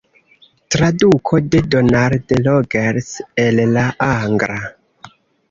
[0.75, 3.11] Traduko de Donald Rogers
[3.45, 4.59] el la angla.